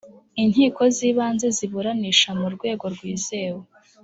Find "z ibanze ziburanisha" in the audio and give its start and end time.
0.95-2.29